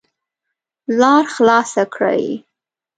لار 0.99 1.23
خلاصه 1.35 1.83
کړئ 1.95 2.25